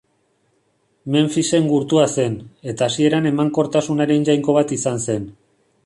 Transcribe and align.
Menfisen 1.15 1.67
gurtua 1.73 2.07
zen, 2.21 2.39
eta 2.73 2.87
hasieran 2.89 3.31
emankortasunaren 3.35 4.29
jainko 4.31 4.61
bat 4.61 4.79
izan 4.79 5.05
zen. 5.11 5.31